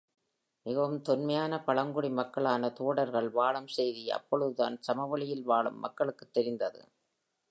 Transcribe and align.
மிகவும் 0.65 1.01
தொன்மையான 1.01 1.63
பழங்குடி 1.63 2.09
மக்களான 2.09 2.69
தோடர்கள் 2.69 3.29
வாழும் 3.29 3.67
செய்தி, 3.67 4.11
அப்பொழுதுதான் 4.11 4.77
சமவெளியில் 4.81 5.43
வாழும் 5.43 5.79
மக்களுக்குத் 5.79 6.33
தெரிந்தது. 6.33 6.81